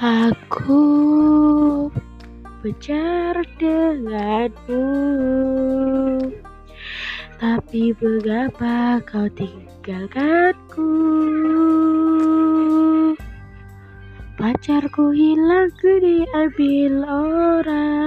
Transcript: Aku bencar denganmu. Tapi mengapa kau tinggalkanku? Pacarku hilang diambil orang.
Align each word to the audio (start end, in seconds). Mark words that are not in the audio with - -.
Aku 0.00 1.92
bencar 2.64 3.36
denganmu. 3.60 4.88
Tapi 7.36 7.92
mengapa 8.00 9.04
kau 9.04 9.28
tinggalkanku? 9.36 10.88
Pacarku 14.40 15.12
hilang 15.12 15.68
diambil 15.84 17.04
orang. 17.04 17.99